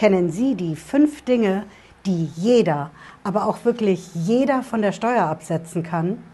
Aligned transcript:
Kennen 0.00 0.30
Sie 0.30 0.54
die 0.54 0.76
fünf 0.76 1.26
Dinge, 1.26 1.64
die 2.06 2.30
jeder, 2.34 2.90
aber 3.22 3.46
auch 3.46 3.66
wirklich 3.66 4.14
jeder 4.14 4.62
von 4.62 4.80
der 4.80 4.92
Steuer 4.92 5.26
absetzen 5.26 5.82
kann? 5.82 6.24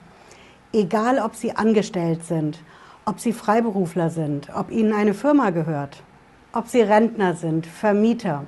Egal, 0.72 1.18
ob 1.18 1.34
Sie 1.34 1.50
angestellt 1.50 2.24
sind, 2.24 2.60
ob 3.06 3.18
Sie 3.18 3.32
Freiberufler 3.32 4.08
sind, 4.08 4.50
ob 4.54 4.70
Ihnen 4.70 4.92
eine 4.92 5.14
Firma 5.14 5.50
gehört, 5.50 6.04
ob 6.52 6.68
Sie 6.68 6.80
Rentner 6.80 7.34
sind, 7.34 7.66
Vermieter. 7.66 8.44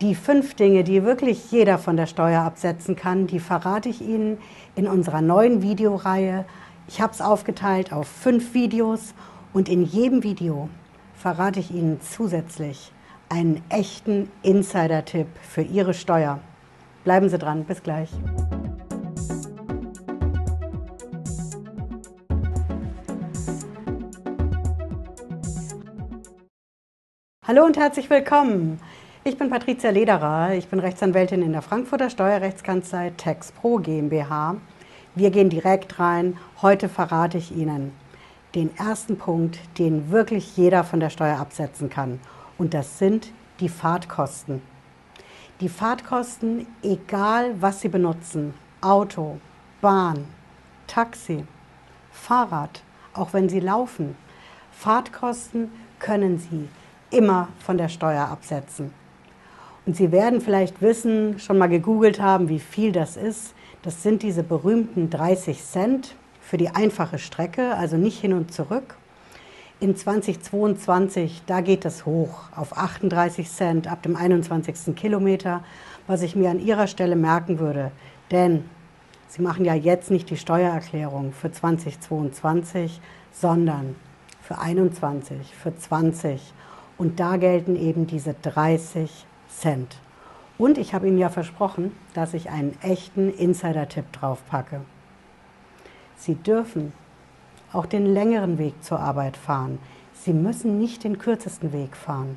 Die 0.00 0.16
fünf 0.16 0.54
Dinge, 0.54 0.82
die 0.82 1.04
wirklich 1.04 1.52
jeder 1.52 1.78
von 1.78 1.96
der 1.96 2.06
Steuer 2.06 2.42
absetzen 2.42 2.96
kann, 2.96 3.28
die 3.28 3.38
verrate 3.38 3.88
ich 3.88 4.00
Ihnen 4.00 4.38
in 4.74 4.88
unserer 4.88 5.22
neuen 5.22 5.62
Videoreihe. 5.62 6.44
Ich 6.88 7.00
habe 7.00 7.12
es 7.12 7.20
aufgeteilt 7.20 7.92
auf 7.92 8.08
fünf 8.08 8.52
Videos 8.52 9.14
und 9.52 9.68
in 9.68 9.84
jedem 9.84 10.24
Video 10.24 10.68
verrate 11.14 11.60
ich 11.60 11.70
Ihnen 11.70 12.00
zusätzlich 12.00 12.90
einen 13.28 13.62
echten 13.68 14.30
Insider-Tipp 14.42 15.26
für 15.42 15.62
Ihre 15.62 15.94
Steuer. 15.94 16.40
Bleiben 17.04 17.28
Sie 17.28 17.38
dran, 17.38 17.64
bis 17.64 17.82
gleich. 17.82 18.10
Hallo 27.46 27.64
und 27.64 27.78
herzlich 27.78 28.10
willkommen. 28.10 28.78
Ich 29.24 29.38
bin 29.38 29.50
Patricia 29.50 29.90
Lederer, 29.90 30.54
ich 30.54 30.68
bin 30.68 30.80
Rechtsanwältin 30.80 31.42
in 31.42 31.52
der 31.52 31.62
Frankfurter 31.62 32.10
Steuerrechtskanzlei 32.10 33.12
TaxPro 33.16 33.78
GmbH. 33.78 34.56
Wir 35.14 35.30
gehen 35.30 35.48
direkt 35.48 35.98
rein. 35.98 36.36
Heute 36.62 36.88
verrate 36.88 37.38
ich 37.38 37.54
Ihnen 37.54 37.92
den 38.54 38.74
ersten 38.76 39.18
Punkt, 39.18 39.58
den 39.78 40.10
wirklich 40.10 40.56
jeder 40.56 40.84
von 40.84 41.00
der 41.00 41.10
Steuer 41.10 41.38
absetzen 41.38 41.90
kann 41.90 42.20
und 42.58 42.74
das 42.74 42.98
sind 42.98 43.32
die 43.60 43.68
Fahrtkosten. 43.68 44.60
Die 45.60 45.68
Fahrtkosten, 45.68 46.66
egal 46.82 47.54
was 47.60 47.80
Sie 47.80 47.88
benutzen, 47.88 48.54
Auto, 48.80 49.38
Bahn, 49.80 50.26
Taxi, 50.86 51.44
Fahrrad, 52.12 52.82
auch 53.14 53.32
wenn 53.32 53.48
Sie 53.48 53.60
laufen, 53.60 54.16
Fahrtkosten 54.72 55.72
können 55.98 56.38
Sie 56.38 56.68
immer 57.10 57.48
von 57.58 57.78
der 57.78 57.88
Steuer 57.88 58.28
absetzen. 58.28 58.92
Und 59.86 59.96
Sie 59.96 60.12
werden 60.12 60.40
vielleicht 60.40 60.82
wissen, 60.82 61.38
schon 61.38 61.58
mal 61.58 61.68
gegoogelt 61.68 62.20
haben, 62.20 62.48
wie 62.48 62.58
viel 62.58 62.92
das 62.92 63.16
ist. 63.16 63.54
Das 63.82 64.02
sind 64.02 64.22
diese 64.22 64.42
berühmten 64.42 65.08
30 65.08 65.64
Cent 65.64 66.14
für 66.42 66.58
die 66.58 66.68
einfache 66.68 67.18
Strecke, 67.18 67.74
also 67.74 67.96
nicht 67.96 68.20
hin 68.20 68.34
und 68.34 68.52
zurück. 68.52 68.97
In 69.80 69.94
2022, 69.94 71.42
da 71.46 71.60
geht 71.60 71.84
es 71.84 72.04
hoch 72.04 72.50
auf 72.56 72.76
38 72.76 73.48
Cent 73.48 73.86
ab 73.86 74.02
dem 74.02 74.16
21. 74.16 74.96
Kilometer, 74.96 75.62
was 76.08 76.22
ich 76.22 76.34
mir 76.34 76.50
an 76.50 76.58
Ihrer 76.58 76.88
Stelle 76.88 77.14
merken 77.14 77.60
würde. 77.60 77.92
Denn 78.32 78.64
Sie 79.28 79.40
machen 79.40 79.64
ja 79.64 79.74
jetzt 79.74 80.10
nicht 80.10 80.30
die 80.30 80.36
Steuererklärung 80.36 81.32
für 81.32 81.52
2022, 81.52 83.00
sondern 83.30 83.94
für 84.42 84.58
21, 84.58 85.54
für 85.54 85.76
20. 85.76 86.52
Und 86.96 87.20
da 87.20 87.36
gelten 87.36 87.76
eben 87.76 88.08
diese 88.08 88.34
30 88.34 89.26
Cent. 89.48 89.98
Und 90.56 90.76
ich 90.76 90.92
habe 90.92 91.06
Ihnen 91.06 91.18
ja 91.18 91.28
versprochen, 91.28 91.92
dass 92.14 92.34
ich 92.34 92.50
einen 92.50 92.76
echten 92.82 93.32
Insider-Tipp 93.32 94.10
drauf 94.10 94.42
packe. 94.50 94.80
Sie 96.16 96.34
dürfen 96.34 96.92
auch 97.72 97.86
den 97.86 98.06
längeren 98.06 98.58
Weg 98.58 98.82
zur 98.82 99.00
Arbeit 99.00 99.36
fahren. 99.36 99.78
Sie 100.14 100.32
müssen 100.32 100.78
nicht 100.78 101.04
den 101.04 101.18
kürzesten 101.18 101.72
Weg 101.72 101.96
fahren. 101.96 102.36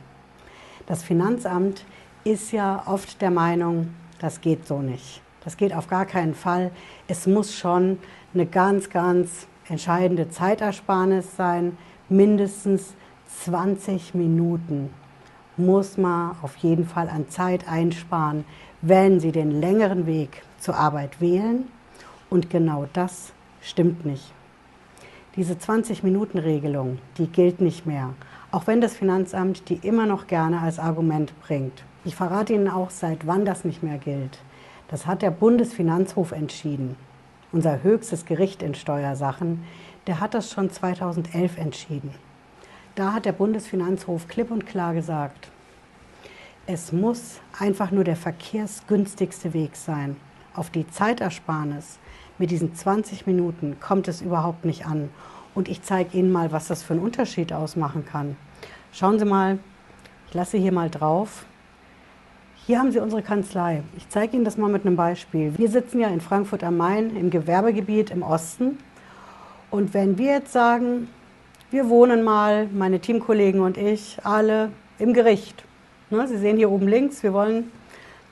Das 0.86 1.04
Finanzamt 1.04 1.86
ist 2.24 2.52
ja 2.52 2.84
oft 2.86 3.22
der 3.22 3.32
Meinung, 3.32 3.94
das 4.20 4.42
geht 4.42 4.68
so 4.68 4.82
nicht. 4.82 5.22
Das 5.44 5.58
geht 5.58 5.74
auf 5.74 5.88
gar 5.88 6.06
keinen 6.06 6.36
Fall. 6.36 6.72
Es 7.08 7.26
muss 7.26 7.56
schon 7.56 7.98
eine 8.34 8.46
ganz, 8.46 8.90
ganz 8.90 9.48
entscheidende 9.68 10.30
Zeitersparnis 10.30 11.36
sein. 11.36 11.78
Mindestens 12.10 12.94
20 13.44 14.14
Minuten 14.14 14.94
muss 15.58 15.98
man 15.98 16.36
auf 16.42 16.56
jeden 16.58 16.86
Fall 16.86 17.10
an 17.10 17.30
Zeit 17.30 17.68
einsparen, 17.68 18.46
wenn 18.82 19.20
Sie 19.20 19.32
den 19.32 19.60
längeren 19.62 20.06
Weg 20.06 20.44
zur 20.60 20.76
Arbeit 20.76 21.20
wählen. 21.20 21.68
Und 22.30 22.50
genau 22.50 22.88
das 22.94 23.34
stimmt 23.62 24.06
nicht. 24.06 24.34
Diese 25.38 25.54
20-Minuten-Regelung, 25.54 26.98
die 27.18 27.28
gilt 27.28 27.62
nicht 27.62 27.86
mehr, 27.86 28.10
auch 28.52 28.68
wenn 28.68 28.82
das 28.82 28.98
Finanzamt 28.98 29.70
die 29.70 29.76
immer 29.76 30.06
noch 30.06 30.28
gerne 30.28 30.60
als 30.60 30.78
Argument 30.78 31.32
bringt. 31.42 31.86
Ich 32.04 32.18
verrate 32.18 32.52
Ihnen 32.52 32.68
auch, 32.68 32.90
seit 32.90 33.26
wann 33.26 33.46
das 33.46 33.64
nicht 33.64 33.82
mehr 33.82 33.98
gilt. 33.98 34.40
Das 34.90 35.06
hat 35.06 35.22
der 35.22 35.32
Bundesfinanzhof 35.32 36.34
entschieden. 36.34 36.98
Unser 37.54 37.82
höchstes 37.82 38.26
Gericht 38.26 38.62
in 38.62 38.76
Steuersachen, 38.76 39.64
der 40.06 40.20
hat 40.20 40.34
das 40.34 40.52
schon 40.52 40.70
2011 40.70 41.58
entschieden. 41.58 42.14
Da 42.96 43.14
hat 43.14 43.24
der 43.24 43.32
Bundesfinanzhof 43.32 44.28
klipp 44.28 44.52
und 44.52 44.66
klar 44.66 44.94
gesagt, 44.94 45.50
es 46.68 46.92
muss 46.92 47.40
einfach 47.58 47.92
nur 47.92 48.04
der 48.04 48.18
verkehrsgünstigste 48.18 49.54
Weg 49.54 49.78
sein. 49.78 50.18
Auf 50.54 50.70
die 50.70 50.86
Zeitersparnis 50.86 51.98
mit 52.38 52.52
diesen 52.52 52.76
20 52.76 53.26
Minuten 53.26 53.78
kommt 53.80 54.10
es 54.10 54.22
überhaupt 54.22 54.66
nicht 54.66 54.86
an. 54.86 55.10
Und 55.56 55.70
ich 55.70 55.82
zeige 55.82 56.18
Ihnen 56.18 56.32
mal, 56.32 56.52
was 56.52 56.68
das 56.68 56.84
für 56.84 56.94
einen 56.94 57.04
Unterschied 57.04 57.54
ausmachen 57.54 58.06
kann. 58.06 58.36
Schauen 58.92 59.18
Sie 59.18 59.26
mal, 59.26 59.60
ich 60.28 60.34
lasse 60.34 60.58
hier 60.58 60.74
mal 60.74 60.90
drauf. 60.90 61.46
Hier 62.66 62.80
haben 62.80 62.92
Sie 62.92 63.00
unsere 63.00 63.22
Kanzlei. 63.22 63.84
Ich 63.96 64.10
zeige 64.10 64.36
Ihnen 64.36 64.44
das 64.44 64.58
mal 64.58 64.70
mit 64.70 64.86
einem 64.86 64.98
Beispiel. 64.98 65.58
Wir 65.58 65.70
sitzen 65.70 66.00
ja 66.00 66.10
in 66.10 66.20
Frankfurt 66.20 66.64
am 66.64 66.76
Main 66.78 67.16
im 67.16 67.30
Gewerbegebiet 67.30 68.12
im 68.12 68.22
Osten. 68.22 68.78
Und 69.70 69.94
wenn 69.94 70.18
wir 70.18 70.32
jetzt 70.34 70.52
sagen, 70.52 71.08
wir 71.70 71.88
wohnen 71.88 72.24
mal, 72.24 72.68
meine 72.68 73.00
Teamkollegen 73.00 73.62
und 73.62 73.78
ich, 73.78 74.18
alle 74.24 74.72
im 75.00 75.14
Gericht. 75.14 75.64
Ne, 76.10 76.28
Sie 76.28 76.38
sehen 76.38 76.58
hier 76.58 76.70
oben 76.70 76.90
links, 76.90 77.24
wir 77.24 77.32
wollen 77.32 77.72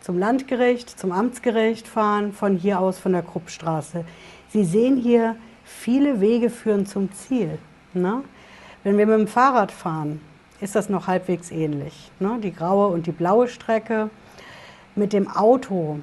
zum 0.02 0.18
Landgericht, 0.18 0.90
zum 1.00 1.12
Amtsgericht 1.12 1.88
fahren, 1.88 2.34
von 2.34 2.56
hier 2.56 2.80
aus 2.80 3.00
von 3.00 3.12
der 3.12 3.22
Kruppstraße. 3.22 4.06
Sie 4.50 4.64
sehen 4.64 4.98
hier, 4.98 5.36
viele 5.64 6.22
Wege 6.22 6.50
führen 6.50 6.86
zum 6.86 7.12
Ziel. 7.12 7.58
Ne? 7.94 8.24
Wenn 8.84 8.98
wir 8.98 9.06
mit 9.06 9.20
dem 9.20 9.28
Fahrrad 9.28 9.72
fahren, 9.72 10.22
ist 10.62 10.76
das 10.76 10.90
noch 10.90 11.08
halbwegs 11.08 11.52
ähnlich. 11.52 12.12
Ne? 12.20 12.40
Die 12.42 12.54
graue 12.54 12.88
und 12.88 13.08
die 13.08 13.12
blaue 13.12 13.48
Strecke. 13.48 14.10
Mit 14.96 15.14
dem 15.14 15.30
Auto 15.30 16.00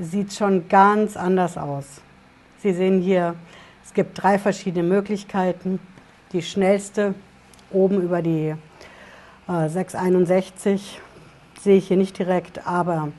sieht 0.00 0.30
es 0.30 0.38
schon 0.38 0.68
ganz 0.68 1.16
anders 1.16 1.56
aus. 1.56 1.84
Sie 2.58 2.72
sehen 2.72 3.00
hier, 3.00 3.34
es 3.84 3.92
gibt 3.92 4.22
drei 4.22 4.38
verschiedene 4.38 4.82
Möglichkeiten. 4.82 5.78
Die 6.32 6.42
schnellste 6.42 7.14
oben 7.70 8.00
über 8.00 8.22
die 8.22 8.54
äh, 9.48 9.68
661 9.68 11.00
sehe 11.60 11.76
ich 11.76 11.88
hier 11.88 11.96
nicht 11.96 12.18
direkt, 12.18 12.66
aber 12.66 13.12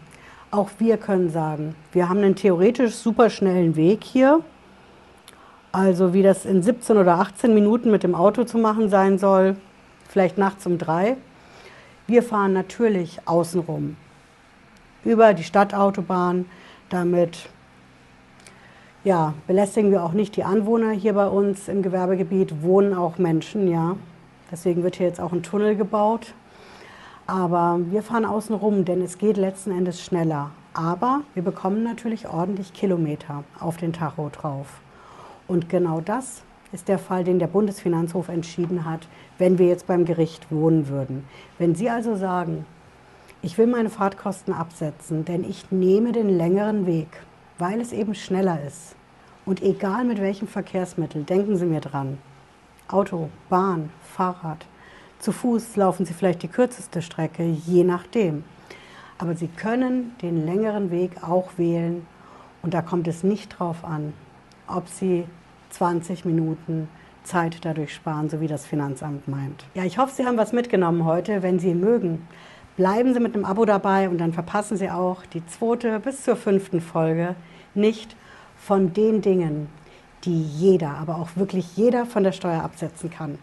auch 0.55 0.69
wir 0.79 0.97
können 0.97 1.29
sagen, 1.29 1.75
wir 1.91 2.09
haben 2.09 2.19
einen 2.19 2.35
theoretisch 2.35 2.95
super 2.95 3.29
schnellen 3.29 3.75
Weg 3.75 4.03
hier. 4.03 4.41
Also 5.71 6.13
wie 6.13 6.23
das 6.23 6.45
in 6.45 6.63
17 6.63 6.97
oder 6.97 7.19
18 7.19 7.53
Minuten 7.53 7.91
mit 7.91 8.03
dem 8.03 8.15
Auto 8.15 8.45
zu 8.45 8.57
machen 8.57 8.89
sein 8.89 9.17
soll, 9.17 9.57
vielleicht 10.07 10.37
nachts 10.37 10.65
um 10.65 10.77
drei. 10.77 11.17
Wir 12.07 12.23
fahren 12.23 12.53
natürlich 12.53 13.19
außenrum 13.25 13.97
über 15.03 15.33
die 15.33 15.43
Stadtautobahn. 15.43 16.45
Damit 16.89 17.49
ja, 19.03 19.33
belästigen 19.47 19.91
wir 19.91 20.03
auch 20.03 20.13
nicht 20.13 20.35
die 20.35 20.43
Anwohner 20.43 20.91
hier 20.91 21.13
bei 21.13 21.27
uns 21.27 21.67
im 21.67 21.81
Gewerbegebiet, 21.81 22.63
wohnen 22.63 22.93
auch 22.93 23.17
Menschen, 23.17 23.67
ja. 23.67 23.97
Deswegen 24.51 24.83
wird 24.83 24.95
hier 24.95 25.07
jetzt 25.07 25.19
auch 25.19 25.31
ein 25.31 25.43
Tunnel 25.43 25.75
gebaut. 25.75 26.33
Aber 27.27 27.79
wir 27.89 28.03
fahren 28.03 28.25
außen 28.25 28.55
rum, 28.55 28.85
denn 28.85 29.01
es 29.01 29.17
geht 29.17 29.37
letzten 29.37 29.71
Endes 29.71 30.03
schneller. 30.03 30.51
Aber 30.73 31.21
wir 31.33 31.43
bekommen 31.43 31.83
natürlich 31.83 32.27
ordentlich 32.27 32.73
Kilometer 32.73 33.43
auf 33.59 33.77
den 33.77 33.93
Tacho 33.93 34.29
drauf. 34.29 34.67
Und 35.47 35.69
genau 35.69 36.01
das 36.01 36.43
ist 36.71 36.87
der 36.87 36.99
Fall, 36.99 37.23
den 37.23 37.39
der 37.39 37.47
Bundesfinanzhof 37.47 38.29
entschieden 38.29 38.85
hat, 38.85 39.07
wenn 39.37 39.57
wir 39.57 39.67
jetzt 39.67 39.87
beim 39.87 40.05
Gericht 40.05 40.51
wohnen 40.51 40.87
würden. 40.87 41.25
Wenn 41.57 41.73
Sie 41.73 41.89
also 41.89 42.15
sagen, 42.15 42.65
ich 43.41 43.57
will 43.57 43.67
meine 43.67 43.89
Fahrtkosten 43.89 44.53
absetzen, 44.53 45.25
denn 45.25 45.43
ich 45.43 45.71
nehme 45.71 46.11
den 46.11 46.29
längeren 46.29 46.85
Weg, 46.85 47.07
weil 47.57 47.79
es 47.79 47.93
eben 47.93 48.15
schneller 48.15 48.59
ist. 48.65 48.95
Und 49.45 49.61
egal 49.61 50.03
mit 50.03 50.19
welchem 50.19 50.47
Verkehrsmittel, 50.47 51.23
denken 51.23 51.55
Sie 51.55 51.65
mir 51.65 51.81
dran. 51.81 52.17
Auto, 52.87 53.29
Bahn, 53.49 53.91
Fahrrad, 54.01 54.65
zu 55.25 55.31
Fuß 55.31 55.75
laufen 55.75 56.05
Sie 56.05 56.13
vielleicht 56.13 56.43
die 56.43 56.47
kürzeste 56.47 57.01
Strecke, 57.01 57.43
je 57.43 57.83
nachdem. 57.83 58.43
Aber 59.17 59.35
Sie 59.35 59.47
können 59.47 60.15
den 60.21 60.45
längeren 60.45 60.91
Weg 60.91 61.23
auch 61.23 61.49
wählen 61.57 62.05
und 62.61 62.73
da 62.73 62.81
kommt 62.81 63.07
es 63.07 63.23
nicht 63.23 63.59
drauf 63.59 63.83
an, 63.83 64.13
ob 64.67 64.87
Sie 64.87 65.25
20 65.71 66.25
Minuten 66.25 66.87
Zeit 67.23 67.65
dadurch 67.65 67.93
sparen, 67.93 68.29
so 68.29 68.39
wie 68.39 68.47
das 68.47 68.65
Finanzamt 68.65 69.27
meint. 69.27 69.65
Ja, 69.73 69.83
ich 69.83 69.97
hoffe, 69.97 70.13
Sie 70.13 70.25
haben 70.25 70.37
was 70.37 70.53
mitgenommen 70.53 71.05
heute. 71.05 71.41
Wenn 71.41 71.59
Sie 71.59 71.73
mögen, 71.73 72.27
Bleiben 72.77 73.13
Sie 73.13 73.21
mit 73.21 73.33
einem 73.33 73.45
Abo 73.45 73.63
dabei 73.63 74.09
und 74.09 74.17
dann 74.17 74.33
verpassen 74.33 74.75
Sie 74.75 74.89
auch 74.89 75.25
die 75.25 75.45
zweite 75.45 75.97
bis 76.01 76.23
zur 76.23 76.35
fünften 76.35 76.81
Folge 76.81 77.35
nicht 77.73 78.17
von 78.57 78.91
den 78.91 79.21
Dingen, 79.21 79.69
die 80.25 80.43
jeder, 80.43 80.97
aber 80.97 81.15
auch 81.15 81.29
wirklich 81.37 81.77
jeder 81.77 82.05
von 82.05 82.25
der 82.25 82.33
Steuer 82.33 82.63
absetzen 82.63 83.09
kann. 83.09 83.39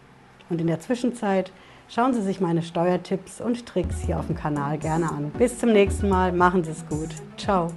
Und 0.51 0.61
in 0.61 0.67
der 0.67 0.81
Zwischenzeit 0.81 1.51
schauen 1.95 2.15
Sie 2.15 2.23
sich 2.23 2.41
meine 2.41 2.63
Steuertipps 2.63 3.41
und 3.41 3.67
Tricks 3.67 4.01
hier 4.01 4.19
auf 4.19 4.27
dem 4.27 4.37
Kanal 4.37 4.79
gerne 4.79 5.11
an. 5.11 5.31
Bis 5.39 5.59
zum 5.59 5.73
nächsten 5.73 6.09
Mal, 6.09 6.33
machen 6.33 6.65
Sie 6.65 6.71
es 6.71 6.87
gut. 6.89 7.11
Ciao. 7.37 7.69